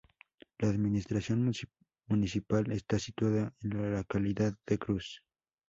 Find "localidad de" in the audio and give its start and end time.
3.99-4.79